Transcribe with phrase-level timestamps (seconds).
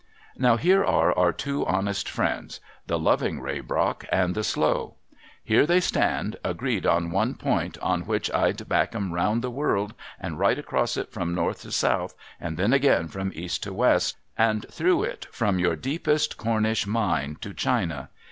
[0.35, 4.95] Now, here are our two honest friends, the loving Raybrock and the slow.
[5.43, 9.93] Here they stand, agreed on one point, on which I'd back 'em round the world,
[10.19, 14.17] and right across it from north to south, and then again from east to west,
[14.39, 18.09] and through it, from your deepest Cornish mine to China.